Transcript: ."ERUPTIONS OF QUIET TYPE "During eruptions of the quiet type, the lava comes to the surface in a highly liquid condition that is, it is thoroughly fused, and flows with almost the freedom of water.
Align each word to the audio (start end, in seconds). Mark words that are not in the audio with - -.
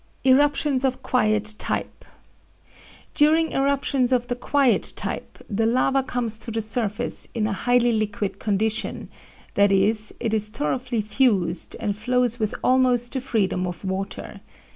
."ERUPTIONS 0.23 0.83
OF 0.83 1.03
QUIET 1.03 1.53
TYPE 1.59 2.05
"During 3.13 3.51
eruptions 3.51 4.11
of 4.11 4.29
the 4.29 4.35
quiet 4.35 4.93
type, 4.95 5.37
the 5.47 5.67
lava 5.67 6.01
comes 6.01 6.39
to 6.39 6.49
the 6.49 6.59
surface 6.59 7.27
in 7.35 7.45
a 7.45 7.53
highly 7.53 7.91
liquid 7.93 8.39
condition 8.39 9.09
that 9.53 9.71
is, 9.71 10.11
it 10.19 10.33
is 10.33 10.47
thoroughly 10.47 11.01
fused, 11.01 11.75
and 11.79 11.95
flows 11.95 12.39
with 12.39 12.55
almost 12.63 13.13
the 13.13 13.21
freedom 13.21 13.67
of 13.67 13.85
water. 13.85 14.41